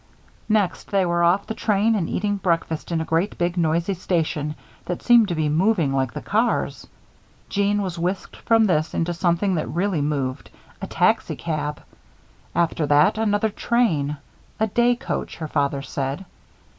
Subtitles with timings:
[0.49, 4.55] Next they were off the train and eating breakfast in a great big noisy station
[4.85, 6.87] that seemed to be moving like the cars.
[7.49, 10.49] Jeanne was whisked from this into something that really moved
[10.81, 11.83] a taxicab.
[12.55, 14.17] After that, another train
[14.59, 16.25] a day coach, her father said.